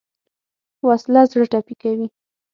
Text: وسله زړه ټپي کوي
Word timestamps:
وسله 0.87 1.21
زړه 1.31 1.45
ټپي 1.51 1.75
کوي 1.81 2.07